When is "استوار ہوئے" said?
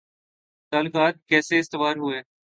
1.59-2.21